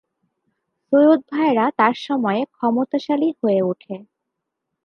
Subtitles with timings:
[0.91, 3.95] সৈয়দ ভাইরা তার সময়ে ক্ষমতাশালী হয়ে উঠে।